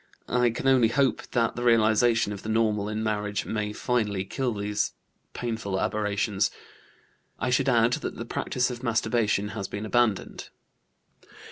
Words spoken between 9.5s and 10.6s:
been abandoned."